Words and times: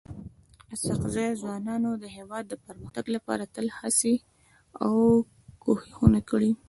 اسحق 0.73 1.03
زي 1.15 1.25
ځوانانو 1.41 1.91
د 1.97 2.05
هيواد 2.15 2.43
د 2.47 2.53
پرمختګ 2.65 3.05
لپاره 3.15 3.43
تل 3.55 3.67
هڅي 3.79 4.15
او 4.85 4.95
کوښښونه 5.63 6.19
کړي. 6.29 6.51